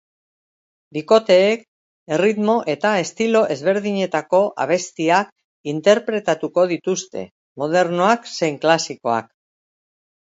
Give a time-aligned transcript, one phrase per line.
[0.95, 1.61] Bikoteek
[2.17, 5.29] erritmo eta estilo ezberdinetako abestiak
[5.75, 7.27] interpretatuko dituzte,
[7.65, 9.33] modernoak zein klasikoak.